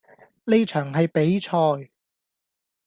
[0.45, 1.91] 呢場係比賽